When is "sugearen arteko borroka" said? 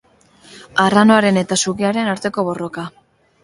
1.67-2.91